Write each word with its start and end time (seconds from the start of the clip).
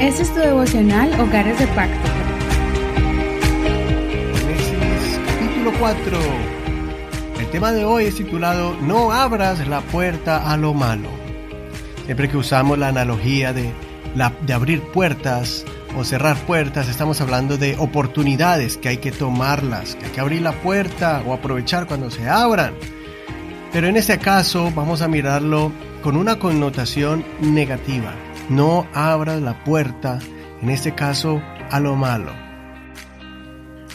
Este 0.00 0.22
es 0.22 0.32
tu 0.32 0.40
devocional 0.40 1.20
Hogares 1.20 1.58
de 1.58 1.66
Pacto. 1.68 2.08
Capítulo 5.26 5.72
4. 5.78 6.18
El 7.40 7.46
tema 7.50 7.72
de 7.72 7.84
hoy 7.84 8.04
es 8.04 8.16
titulado 8.16 8.74
No 8.80 9.12
abras 9.12 9.66
la 9.68 9.80
puerta 9.80 10.50
a 10.50 10.56
lo 10.56 10.72
malo. 10.72 11.08
Siempre 12.06 12.28
que 12.28 12.36
usamos 12.36 12.78
la 12.78 12.88
analogía 12.88 13.52
de, 13.52 13.72
la, 14.14 14.32
de 14.42 14.52
abrir 14.52 14.82
puertas 14.82 15.64
o 15.96 16.04
cerrar 16.04 16.36
puertas, 16.46 16.88
estamos 16.88 17.20
hablando 17.20 17.58
de 17.58 17.76
oportunidades 17.78 18.78
que 18.78 18.88
hay 18.88 18.96
que 18.98 19.12
tomarlas, 19.12 19.94
que 19.96 20.06
hay 20.06 20.10
que 20.10 20.20
abrir 20.20 20.42
la 20.42 20.52
puerta 20.52 21.22
o 21.26 21.32
aprovechar 21.32 21.86
cuando 21.86 22.10
se 22.10 22.28
abran. 22.28 22.74
Pero 23.72 23.88
en 23.88 23.96
este 23.96 24.18
caso 24.18 24.70
vamos 24.74 25.02
a 25.02 25.08
mirarlo 25.08 25.72
con 26.04 26.18
una 26.18 26.38
connotación 26.38 27.24
negativa. 27.40 28.14
No 28.50 28.86
abras 28.92 29.40
la 29.40 29.64
puerta, 29.64 30.18
en 30.60 30.68
este 30.68 30.94
caso, 30.94 31.40
a 31.70 31.80
lo 31.80 31.96
malo. 31.96 32.30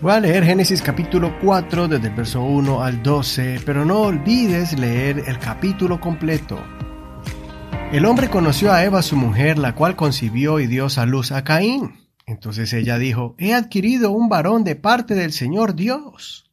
Voy 0.00 0.10
a 0.10 0.18
leer 0.18 0.42
Génesis 0.44 0.82
capítulo 0.82 1.38
4 1.40 1.86
desde 1.86 2.08
el 2.08 2.14
verso 2.14 2.42
1 2.42 2.82
al 2.82 3.04
12, 3.04 3.60
pero 3.64 3.84
no 3.84 4.00
olvides 4.00 4.76
leer 4.76 5.22
el 5.28 5.38
capítulo 5.38 6.00
completo. 6.00 6.60
El 7.92 8.04
hombre 8.04 8.28
conoció 8.28 8.72
a 8.72 8.82
Eva 8.82 9.00
su 9.02 9.14
mujer, 9.14 9.56
la 9.56 9.76
cual 9.76 9.94
concibió 9.94 10.58
y 10.58 10.66
dio 10.66 10.88
a 10.96 11.06
luz 11.06 11.30
a 11.30 11.44
Caín. 11.44 12.00
Entonces 12.26 12.72
ella 12.72 12.98
dijo, 12.98 13.36
He 13.38 13.54
adquirido 13.54 14.10
un 14.10 14.28
varón 14.28 14.64
de 14.64 14.74
parte 14.74 15.14
del 15.14 15.30
Señor 15.30 15.76
Dios. 15.76 16.50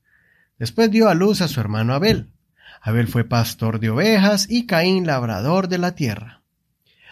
Después 0.59 0.91
dio 0.91 1.09
a 1.09 1.15
luz 1.15 1.41
a 1.41 1.47
su 1.47 1.59
hermano 1.59 1.95
Abel. 1.95 2.33
Abel 2.81 3.07
fue 3.07 3.23
pastor 3.23 3.79
de 3.79 3.89
ovejas 3.89 4.47
y 4.49 4.65
Caín 4.65 5.05
labrador 5.05 5.67
de 5.67 5.77
la 5.77 5.95
tierra. 5.95 6.41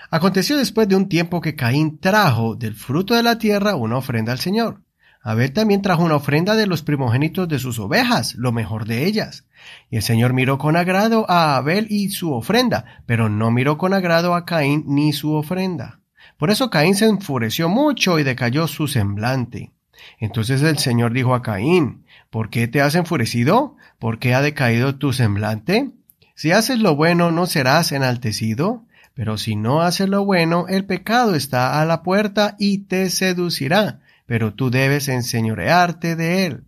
Aconteció 0.10 0.58
después 0.58 0.88
de 0.88 0.96
un 0.96 1.10
tiempo 1.10 1.42
que 1.42 1.56
Caín 1.56 2.00
trajo 2.00 2.56
del 2.56 2.76
fruto 2.76 3.14
de 3.14 3.24
la 3.24 3.38
tierra 3.38 3.76
una 3.76 3.98
ofrenda 3.98 4.32
al 4.32 4.40
Señor. 4.40 4.82
Abel 5.22 5.52
también 5.52 5.82
trajo 5.82 6.04
una 6.04 6.16
ofrenda 6.16 6.56
de 6.56 6.68
los 6.68 6.84
primogénitos 6.84 7.50
de 7.50 7.60
sus 7.60 7.80
ovejas, 7.80 8.36
lo 8.36 8.54
mejor 8.54 8.86
de 8.86 9.06
ellas. 9.06 9.46
Y 9.90 9.98
el 9.98 10.04
Señor 10.04 10.32
miró 10.32 10.58
con 10.58 10.78
agrado 10.78 11.30
a 11.30 11.58
Abel 11.58 11.88
y 11.90 12.10
su 12.12 12.32
ofrenda, 12.32 13.04
pero 13.06 13.28
no 13.28 13.52
miró 13.52 13.78
con 13.78 13.94
agrado 13.94 14.36
a 14.36 14.46
Caín 14.46 14.86
ni 14.88 15.12
su 15.12 15.34
ofrenda. 15.34 16.00
Por 16.38 16.52
eso 16.52 16.70
Caín 16.70 16.96
se 16.96 17.06
enfureció 17.06 17.68
mucho 17.68 18.20
y 18.20 18.24
decayó 18.24 18.68
su 18.68 18.88
semblante. 18.88 19.74
Entonces 20.20 20.62
el 20.62 20.78
Señor 20.78 21.14
dijo 21.14 21.36
a 21.36 21.42
Caín, 21.42 22.06
¿por 22.30 22.50
qué 22.50 22.68
te 22.68 22.82
has 22.82 22.96
enfurecido? 22.96 23.76
¿Por 24.00 24.20
qué 24.20 24.34
ha 24.34 24.42
decaído 24.42 24.96
tu 24.96 25.14
semblante? 25.14 25.92
Si 26.36 26.52
haces 26.52 26.80
lo 26.80 26.96
bueno, 26.96 27.32
¿no 27.32 27.46
serás 27.46 27.92
enaltecido? 27.92 28.86
Pero 29.14 29.38
si 29.38 29.56
no 29.56 29.82
haces 29.82 30.08
lo 30.08 30.24
bueno, 30.24 30.66
el 30.68 30.86
pecado 30.86 31.34
está 31.34 31.82
a 31.82 31.86
la 31.86 32.04
puerta 32.04 32.56
y 32.60 32.80
te 32.80 33.10
seducirá, 33.10 34.02
pero 34.28 34.54
tú 34.54 34.70
debes 34.70 35.08
enseñorearte 35.08 36.16
de 36.16 36.46
él. 36.46 36.64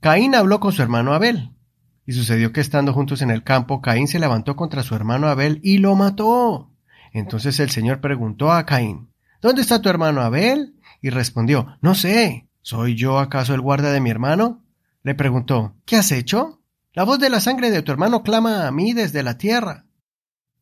Caín 0.00 0.34
habló 0.34 0.58
con 0.58 0.72
su 0.72 0.82
hermano 0.82 1.14
Abel. 1.14 1.50
Y 2.04 2.14
sucedió 2.14 2.52
que 2.52 2.60
estando 2.60 2.92
juntos 2.92 3.22
en 3.22 3.30
el 3.30 3.44
campo, 3.44 3.80
Caín 3.80 4.08
se 4.08 4.18
levantó 4.18 4.56
contra 4.56 4.82
su 4.82 4.96
hermano 4.96 5.28
Abel 5.28 5.60
y 5.62 5.78
lo 5.78 5.94
mató. 5.94 6.72
Entonces 7.12 7.60
el 7.60 7.70
Señor 7.70 8.00
preguntó 8.00 8.50
a 8.50 8.66
Caín, 8.66 9.12
¿Dónde 9.40 9.62
está 9.62 9.80
tu 9.80 9.88
hermano 9.88 10.20
Abel? 10.20 10.74
Y 11.02 11.10
respondió, 11.10 11.76
No 11.82 11.94
sé, 11.94 12.48
¿soy 12.62 12.94
yo 12.94 13.18
acaso 13.18 13.52
el 13.54 13.60
guarda 13.60 13.92
de 13.92 14.00
mi 14.00 14.08
hermano? 14.08 14.64
Le 15.02 15.14
preguntó, 15.14 15.74
¿Qué 15.84 15.96
has 15.96 16.12
hecho? 16.12 16.62
La 16.94 17.04
voz 17.04 17.18
de 17.18 17.28
la 17.28 17.40
sangre 17.40 17.70
de 17.70 17.82
tu 17.82 17.92
hermano 17.92 18.22
clama 18.22 18.66
a 18.66 18.70
mí 18.70 18.92
desde 18.94 19.22
la 19.22 19.36
tierra. 19.36 19.84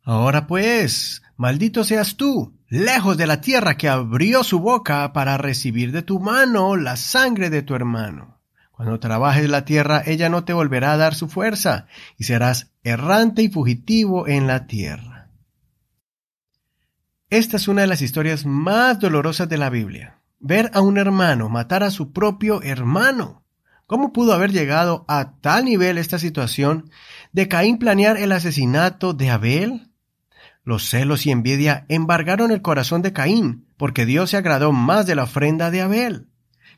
Ahora 0.02 0.46
pues, 0.46 1.22
maldito 1.36 1.84
seas 1.84 2.16
tú, 2.16 2.56
lejos 2.68 3.16
de 3.16 3.27
la 3.27 3.41
tierra 3.41 3.77
que 3.77 3.88
abrió 3.88 4.42
su 4.42 4.61
boca 4.61 5.12
para 5.12 5.36
recibir 5.36 5.92
de 5.92 6.02
tu 6.02 6.20
mano 6.20 6.77
la 6.77 6.96
sangre 6.96 7.50
de 7.50 7.62
tu 7.62 7.74
hermano. 7.74 8.41
Cuando 8.70 8.98
trabajes 8.98 9.51
la 9.51 9.67
tierra, 9.67 10.02
ella 10.07 10.30
no 10.30 10.45
te 10.45 10.55
volverá 10.55 10.92
a 10.92 10.96
dar 10.96 11.14
su 11.14 11.28
fuerza, 11.28 11.86
y 12.17 12.24
serás 12.24 12.72
errante 12.83 13.42
y 13.42 13.48
fugitivo 13.51 14.27
en 14.27 14.46
la 14.46 14.67
tierra. 14.67 15.28
Esta 17.28 17.58
es 17.58 17.68
una 17.68 17.83
de 17.83 17.89
las 17.89 18.01
historias 18.02 18.46
más 18.46 18.98
dolorosas 18.98 19.48
de 19.48 19.58
la 19.58 19.68
Biblia. 19.68 20.20
Ver 20.42 20.70
a 20.73 20.80
un 20.80 20.96
hermano 20.96 21.51
matar 21.51 21.83
a 21.83 21.90
su 21.90 22.12
propio 22.12 22.62
hermano. 22.62 23.45
¿Cómo 23.86 24.11
pudo 24.11 24.33
haber 24.33 24.52
llegado 24.52 25.05
a 25.06 25.34
tal 25.42 25.67
nivel 25.67 25.98
esta 25.98 26.18
situación 26.18 26.90
de 27.33 27.46
Caín 27.46 27.77
planear 27.78 28.17
el 28.17 28.33
asesinato 28.33 29.12
de 29.12 29.28
Abel? 29.28 29.90
Los 30.64 30.89
celos 30.89 31.27
y 31.27 31.30
envidia 31.30 31.84
embargaron 31.90 32.52
el 32.52 32.62
corazón 32.62 33.02
de 33.02 33.12
Caín, 33.12 33.67
porque 33.77 34.06
Dios 34.06 34.30
se 34.30 34.39
agradó 34.39 34.73
más 34.73 35.06
de 35.06 35.14
la 35.14 35.24
ofrenda 35.24 35.70
de 35.70 35.83
Abel. 35.83 36.28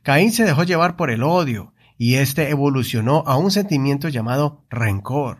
Caín 0.03 0.33
se 0.33 0.45
dejó 0.45 0.65
llevar 0.65 0.97
por 0.97 1.13
el 1.13 1.23
odio, 1.23 1.73
y 1.97 2.17
éste 2.17 2.51
evolucionó 2.51 3.23
a 3.29 3.37
un 3.37 3.53
sentimiento 3.53 4.09
llamado 4.09 4.65
rencor. 4.71 5.39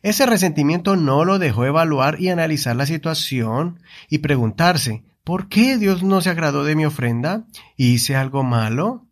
Ese 0.00 0.24
resentimiento 0.24 0.96
no 0.96 1.26
lo 1.26 1.38
dejó 1.38 1.66
evaluar 1.66 2.18
y 2.18 2.30
analizar 2.30 2.76
la 2.76 2.86
situación 2.86 3.80
y 4.08 4.18
preguntarse, 4.18 5.04
¿por 5.24 5.48
qué 5.48 5.78
Dios 5.78 6.02
no 6.02 6.20
se 6.20 6.30
agradó 6.30 6.64
de 6.64 6.76
mi 6.76 6.84
ofrenda? 6.84 7.46
¿Hice 7.76 8.16
algo 8.16 8.42
malo? 8.42 9.06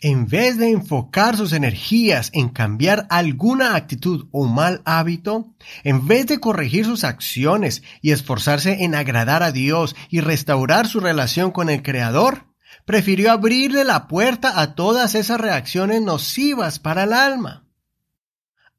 En 0.00 0.28
vez 0.28 0.58
de 0.58 0.70
enfocar 0.70 1.36
sus 1.36 1.52
energías 1.52 2.30
en 2.32 2.50
cambiar 2.50 3.08
alguna 3.10 3.74
actitud 3.74 4.28
o 4.30 4.46
mal 4.46 4.80
hábito, 4.84 5.54
en 5.82 6.06
vez 6.06 6.26
de 6.26 6.38
corregir 6.38 6.84
sus 6.84 7.02
acciones 7.02 7.82
y 8.00 8.12
esforzarse 8.12 8.84
en 8.84 8.94
agradar 8.94 9.42
a 9.42 9.50
Dios 9.50 9.96
y 10.08 10.20
restaurar 10.20 10.86
su 10.86 11.00
relación 11.00 11.50
con 11.50 11.68
el 11.68 11.82
Creador, 11.82 12.46
prefirió 12.84 13.32
abrirle 13.32 13.84
la 13.84 14.06
puerta 14.06 14.60
a 14.60 14.76
todas 14.76 15.16
esas 15.16 15.40
reacciones 15.40 16.00
nocivas 16.00 16.78
para 16.78 17.02
el 17.02 17.12
alma. 17.12 17.67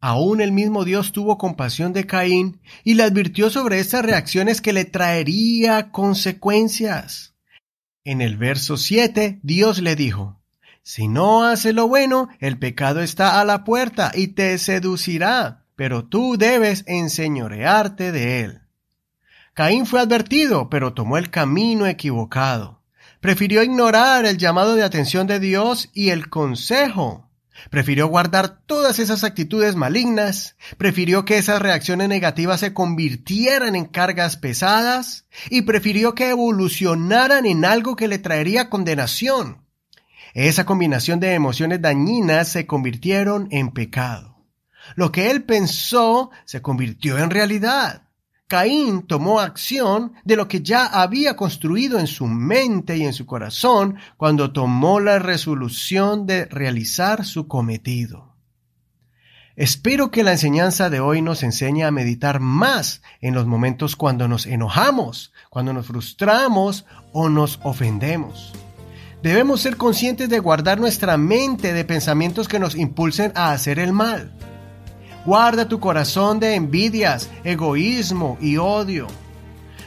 Aún 0.02 0.40
el 0.40 0.52
mismo 0.52 0.86
Dios 0.86 1.12
tuvo 1.12 1.38
compasión 1.38 1.92
de 1.92 2.06
Caín 2.06 2.62
y 2.84 2.94
le 2.94 3.04
advirtió 3.04 3.50
sobre 3.50 3.80
estas 3.80 4.06
reacciones 4.06 4.62
que 4.62 4.74
le 4.74 4.86
traería 4.86 5.92
consecuencias. 5.92 7.36
En 8.06 8.22
el 8.22 8.38
verso 8.38 8.78
7, 8.78 9.40
Dios 9.44 9.80
le 9.80 9.96
dijo, 9.96 10.40
si 10.84 11.08
no 11.08 11.44
hace 11.44 11.74
lo 11.74 11.88
bueno, 11.88 12.30
el 12.40 12.58
pecado 12.58 13.02
está 13.02 13.40
a 13.40 13.46
la 13.46 13.64
puerta 13.64 14.12
y 14.16 14.30
te 14.30 14.58
seducirá, 14.58 15.66
pero 15.76 16.06
tú 16.06 16.38
debes 16.38 16.84
enseñorearte 16.88 18.12
de 18.12 18.42
él. 18.42 18.62
Caín 19.54 19.86
fue 19.86 20.00
advertido, 20.00 20.70
pero 20.70 20.94
tomó 20.94 21.18
el 21.18 21.30
camino 21.30 21.86
equivocado. 21.86 22.82
Prefirió 23.20 23.62
ignorar 23.62 24.26
el 24.26 24.38
llamado 24.38 24.76
de 24.76 24.84
atención 24.84 25.28
de 25.28 25.40
Dios 25.40 25.90
y 25.94 26.10
el 26.10 26.30
consejo. 26.30 27.29
Prefirió 27.70 28.08
guardar 28.08 28.62
todas 28.66 29.00
esas 29.00 29.24
actitudes 29.24 29.76
malignas, 29.76 30.56
prefirió 30.78 31.26
que 31.26 31.38
esas 31.38 31.62
reacciones 31.62 32.10
negativas 32.10 32.60
se 32.62 32.74
convirtieran 32.74 33.76
en 33.76 33.86
cargas 33.86 34.38
pesadas 34.38 35.26
y 35.50 35.64
prefirió 35.64 36.16
que 36.16 36.30
evolucionaran 36.30 37.46
en 37.46 37.66
algo 37.66 37.96
que 37.96 38.08
le 38.08 38.20
traería 38.20 38.70
condenación. 38.70 39.66
Esa 40.34 40.66
combinación 40.66 41.20
de 41.20 41.34
emociones 41.34 41.82
dañinas 41.82 42.48
se 42.48 42.66
convirtieron 42.68 43.48
en 43.52 43.72
pecado. 43.72 44.46
Lo 44.96 45.12
que 45.12 45.32
él 45.32 45.44
pensó 45.44 46.32
se 46.46 46.62
convirtió 46.62 47.18
en 47.18 47.30
realidad. 47.30 48.09
Caín 48.50 49.04
tomó 49.04 49.40
acción 49.40 50.14
de 50.26 50.36
lo 50.36 50.48
que 50.48 50.64
ya 50.64 50.88
había 50.88 51.36
construido 51.36 52.00
en 52.00 52.08
su 52.08 52.26
mente 52.26 52.98
y 52.98 53.04
en 53.04 53.14
su 53.14 53.28
corazón 53.28 53.98
cuando 54.18 54.52
tomó 54.52 55.00
la 55.00 55.20
resolución 55.20 56.26
de 56.26 56.46
realizar 56.46 57.26
su 57.26 57.48
cometido. 57.48 58.34
Espero 59.56 60.10
que 60.10 60.24
la 60.24 60.32
enseñanza 60.32 60.90
de 60.90 61.00
hoy 61.00 61.22
nos 61.22 61.44
enseñe 61.44 61.84
a 61.84 61.92
meditar 61.92 62.40
más 62.40 63.04
en 63.22 63.36
los 63.36 63.46
momentos 63.46 63.96
cuando 63.96 64.28
nos 64.28 64.48
enojamos, 64.48 65.32
cuando 65.52 65.72
nos 65.72 65.86
frustramos 65.86 66.86
o 67.14 67.30
nos 67.30 67.60
ofendemos. 67.62 68.52
Debemos 69.22 69.62
ser 69.62 69.78
conscientes 69.78 70.28
de 70.28 70.40
guardar 70.40 70.80
nuestra 70.80 71.18
mente 71.18 71.72
de 71.72 71.86
pensamientos 71.86 72.48
que 72.48 72.58
nos 72.58 72.74
impulsen 72.74 73.32
a 73.36 73.52
hacer 73.52 73.78
el 73.78 73.94
mal. 73.94 74.39
Guarda 75.30 75.68
tu 75.68 75.80
corazón 75.80 76.40
de 76.40 76.56
envidias, 76.56 77.30
egoísmo 77.44 78.40
y 78.42 78.58
odio. 78.58 79.06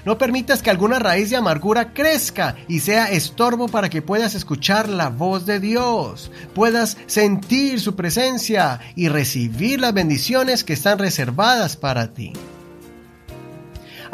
No 0.05 0.17
permitas 0.17 0.62
que 0.62 0.71
alguna 0.71 1.00
raíz 1.00 1.31
de 1.31 1.37
amargura 1.37 1.93
crezca 1.93 2.55
y 2.69 2.79
sea 2.79 3.11
estorbo 3.11 3.67
para 3.67 3.91
que 3.91 4.03
puedas 4.03 4.37
escuchar 4.37 4.89
la 4.89 5.09
voz 5.09 5.44
de 5.44 5.59
Dios, 5.59 6.31
puedas 6.55 6.97
sentir 7.06 7.81
su 7.81 7.97
presencia 7.97 8.79
y 8.94 9.09
recibir 9.09 9.81
las 9.81 9.93
bendiciones 9.93 10.62
que 10.62 10.75
están 10.75 11.00
reservadas 11.00 11.77
para 11.77 12.15
ti. 12.15 12.35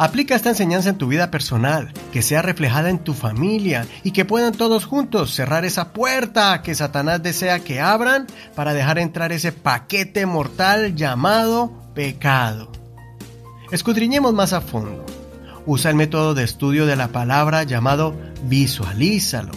Aplica 0.01 0.37
esta 0.37 0.51
enseñanza 0.51 0.91
en 0.91 0.97
tu 0.97 1.09
vida 1.09 1.33
personal, 1.33 1.93
que 2.13 2.23
sea 2.23 2.41
reflejada 2.41 2.89
en 2.89 3.01
tu 3.01 3.15
familia 3.15 3.85
y 4.05 4.13
que 4.13 4.25
puedan 4.25 4.53
todos 4.53 4.85
juntos 4.85 5.35
cerrar 5.35 5.65
esa 5.65 5.93
puerta 5.93 6.63
que 6.63 6.77
Satanás 6.77 7.21
desea 7.21 7.59
que 7.59 7.81
abran 7.81 8.29
para 8.55 8.75
dejar 8.75 9.01
entrar 9.01 9.33
ese 9.33 9.51
paquete 9.51 10.25
mortal 10.25 10.95
llamado 10.95 11.73
pecado. 11.97 12.71
Escudriñemos 13.73 14.33
más 14.33 14.53
a 14.53 14.61
fondo. 14.61 15.05
Usa 15.67 15.91
el 15.91 15.97
método 15.97 16.33
de 16.33 16.45
estudio 16.45 16.87
de 16.87 16.95
la 16.95 17.09
palabra 17.09 17.65
llamado 17.65 18.15
visualízalo. 18.45 19.53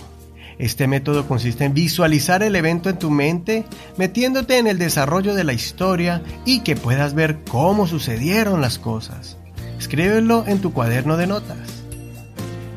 Este 0.58 0.88
método 0.88 1.28
consiste 1.28 1.66
en 1.66 1.76
visualizar 1.76 2.42
el 2.42 2.56
evento 2.56 2.90
en 2.90 2.98
tu 2.98 3.12
mente, 3.12 3.64
metiéndote 3.96 4.58
en 4.58 4.66
el 4.66 4.80
desarrollo 4.80 5.36
de 5.36 5.44
la 5.44 5.54
historia 5.54 6.24
y 6.46 6.62
que 6.62 6.76
puedas 6.76 7.14
ver 7.14 7.44
cómo 7.48 7.86
sucedieron 7.86 8.60
las 8.60 8.80
cosas. 8.80 9.38
Escríbelo 9.82 10.46
en 10.46 10.62
tu 10.62 10.74
cuaderno 10.74 11.18
de 11.18 11.26
notas. 11.26 11.84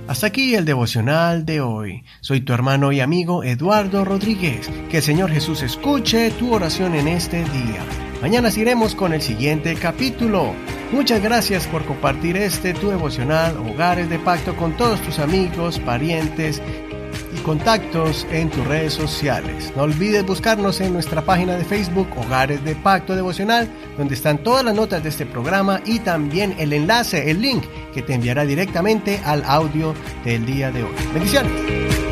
Hasta 0.09 0.27
aquí 0.27 0.55
el 0.55 0.65
devocional 0.65 1.45
de 1.45 1.61
hoy. 1.61 2.03
Soy 2.23 2.41
tu 2.41 2.55
hermano 2.55 2.93
y 2.93 3.01
amigo 3.01 3.45
Eduardo 3.45 4.07
Rodríguez. 4.07 4.71
Que 4.91 4.97
el 4.97 5.03
Señor 5.03 5.31
Jesús 5.31 5.63
escuche 5.63 6.31
tu 6.31 6.55
oración 6.55 6.95
en 6.95 7.09
este 7.09 7.45
día. 7.45 7.85
Mañana 8.23 8.51
seguiremos 8.51 8.95
con 8.95 9.13
el 9.13 9.21
siguiente 9.21 9.75
capítulo. 9.75 10.55
Muchas 10.93 11.23
gracias 11.23 11.67
por 11.67 11.85
compartir 11.85 12.39
este 12.39 12.73
tu 12.73 12.89
devocional 12.89 13.59
Hogares 13.59 14.09
de 14.09 14.19
Pacto 14.19 14.57
con 14.57 14.75
todos 14.79 15.03
tus 15.03 15.19
amigos, 15.19 15.79
parientes 15.81 16.63
contactos 17.45 18.27
en 18.33 18.51
tus 18.51 18.67
redes 18.67 18.95
sociales. 18.95 19.73
No 19.77 19.85
olvides 19.85 20.27
buscarnos 20.27 20.81
en 20.81 20.93
nuestra 20.93 21.23
página 21.23 21.57
de 21.57 21.65
Facebook 21.65 22.09
Hogares 22.17 22.65
de 22.65 22.75
Pacto 22.75 23.15
Devocional, 23.15 23.71
donde 23.97 24.15
están 24.15 24.39
todas 24.39 24.65
las 24.65 24.75
notas 24.75 25.05
de 25.05 25.11
este 25.11 25.27
programa 25.27 25.81
y 25.85 26.01
también 26.01 26.57
el 26.59 26.73
enlace, 26.73 27.31
el 27.31 27.41
link 27.41 27.63
que 27.93 28.03
te 28.03 28.15
enviará 28.15 28.45
directamente 28.45 29.21
al 29.25 29.45
audio 29.45 29.95
del 30.25 30.45
día 30.45 30.73
de 30.73 30.83
hoy. 30.83 30.95
Bendiciones. 31.13 32.04